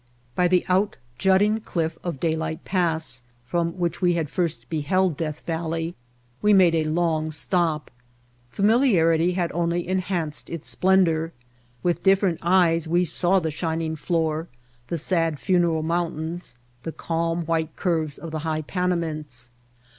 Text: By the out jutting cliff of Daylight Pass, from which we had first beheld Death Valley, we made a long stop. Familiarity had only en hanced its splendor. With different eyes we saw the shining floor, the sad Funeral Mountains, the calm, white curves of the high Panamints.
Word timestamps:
By 0.33 0.47
the 0.47 0.65
out 0.67 0.97
jutting 1.19 1.59
cliff 1.59 1.95
of 2.03 2.19
Daylight 2.19 2.65
Pass, 2.65 3.21
from 3.45 3.73
which 3.73 4.01
we 4.01 4.13
had 4.13 4.31
first 4.31 4.67
beheld 4.67 5.15
Death 5.15 5.41
Valley, 5.45 5.93
we 6.41 6.53
made 6.55 6.73
a 6.73 6.85
long 6.85 7.29
stop. 7.29 7.91
Familiarity 8.49 9.33
had 9.33 9.51
only 9.51 9.87
en 9.87 10.01
hanced 10.01 10.49
its 10.49 10.67
splendor. 10.67 11.33
With 11.83 12.01
different 12.01 12.39
eyes 12.41 12.87
we 12.87 13.05
saw 13.05 13.39
the 13.39 13.51
shining 13.51 13.95
floor, 13.95 14.47
the 14.87 14.97
sad 14.97 15.39
Funeral 15.39 15.83
Mountains, 15.83 16.55
the 16.81 16.91
calm, 16.91 17.45
white 17.45 17.75
curves 17.75 18.17
of 18.17 18.31
the 18.31 18.39
high 18.39 18.63
Panamints. 18.63 19.51